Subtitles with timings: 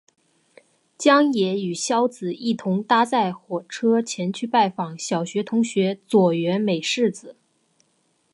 [0.97, 7.35] 将也与硝子一同搭乘火车前去拜访小学同学佐原美世子。